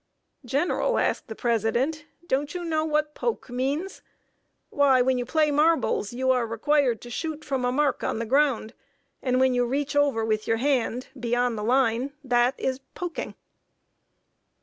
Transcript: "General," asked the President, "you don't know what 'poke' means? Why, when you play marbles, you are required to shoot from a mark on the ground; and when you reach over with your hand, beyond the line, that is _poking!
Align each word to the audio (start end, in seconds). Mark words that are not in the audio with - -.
"General," 0.43 0.97
asked 0.97 1.27
the 1.27 1.35
President, 1.35 2.05
"you 2.21 2.27
don't 2.27 2.55
know 2.55 2.83
what 2.83 3.13
'poke' 3.13 3.51
means? 3.51 4.01
Why, 4.71 4.99
when 4.99 5.19
you 5.19 5.25
play 5.27 5.51
marbles, 5.51 6.11
you 6.11 6.31
are 6.31 6.47
required 6.47 7.01
to 7.01 7.11
shoot 7.11 7.45
from 7.45 7.63
a 7.63 7.71
mark 7.71 8.03
on 8.03 8.17
the 8.17 8.25
ground; 8.25 8.73
and 9.21 9.39
when 9.39 9.53
you 9.53 9.63
reach 9.63 9.95
over 9.95 10.25
with 10.25 10.47
your 10.47 10.57
hand, 10.57 11.09
beyond 11.19 11.55
the 11.55 11.63
line, 11.63 12.13
that 12.23 12.59
is 12.59 12.79
_poking! 12.95 13.35